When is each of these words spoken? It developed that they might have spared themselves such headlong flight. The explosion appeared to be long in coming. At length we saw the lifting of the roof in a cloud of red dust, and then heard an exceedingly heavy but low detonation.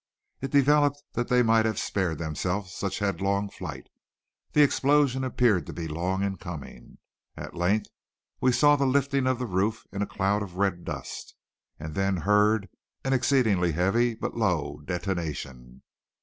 It 0.41 0.49
developed 0.49 1.03
that 1.13 1.27
they 1.27 1.43
might 1.43 1.67
have 1.67 1.77
spared 1.77 2.17
themselves 2.17 2.73
such 2.73 2.97
headlong 2.97 3.51
flight. 3.51 3.85
The 4.53 4.63
explosion 4.63 5.23
appeared 5.23 5.67
to 5.67 5.73
be 5.73 5.87
long 5.87 6.23
in 6.23 6.37
coming. 6.37 6.97
At 7.37 7.53
length 7.53 7.85
we 8.41 8.51
saw 8.51 8.75
the 8.75 8.87
lifting 8.87 9.27
of 9.27 9.37
the 9.37 9.45
roof 9.45 9.85
in 9.91 10.01
a 10.01 10.07
cloud 10.07 10.41
of 10.41 10.55
red 10.55 10.83
dust, 10.85 11.35
and 11.79 11.93
then 11.93 12.17
heard 12.17 12.67
an 13.03 13.13
exceedingly 13.13 13.73
heavy 13.73 14.15
but 14.15 14.35
low 14.35 14.81
detonation. 14.85 15.83